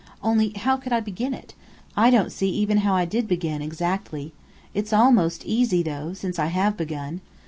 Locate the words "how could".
0.55-0.91